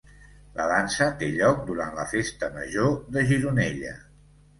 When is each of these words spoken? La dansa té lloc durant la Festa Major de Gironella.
La 0.59 0.63
dansa 0.69 1.09
té 1.19 1.27
lloc 1.35 1.61
durant 1.67 1.91
la 1.99 2.05
Festa 2.13 2.49
Major 2.55 2.89
de 3.19 3.25
Gironella. 3.33 3.93